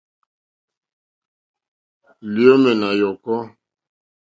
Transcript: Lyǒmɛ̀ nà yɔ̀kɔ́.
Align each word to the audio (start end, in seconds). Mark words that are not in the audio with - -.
Lyǒmɛ̀ 2.33 2.73
nà 2.81 2.89
yɔ̀kɔ́. 2.99 3.39